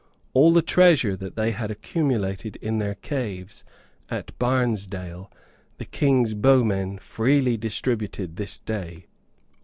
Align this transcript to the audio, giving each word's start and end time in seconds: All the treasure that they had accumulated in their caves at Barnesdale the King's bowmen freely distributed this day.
All 0.33 0.51
the 0.51 0.63
treasure 0.63 1.15
that 1.17 1.35
they 1.35 1.51
had 1.51 1.69
accumulated 1.69 2.55
in 2.55 2.79
their 2.79 2.95
caves 2.95 3.63
at 4.09 4.35
Barnesdale 4.39 5.31
the 5.77 5.85
King's 5.85 6.33
bowmen 6.33 6.97
freely 6.97 7.55
distributed 7.55 8.35
this 8.35 8.57
day. 8.57 9.05